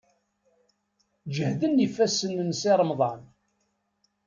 Ǧehden 1.35 1.83
ifassen 1.85 2.33
n 2.47 2.51
Si 2.61 2.71
Remḍan. 2.79 3.21